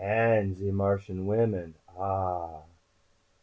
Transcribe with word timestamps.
And 0.03 0.57
de 0.57 0.71
Martian 0.71 1.27
women! 1.27 1.75
_Ah! 1.95 2.63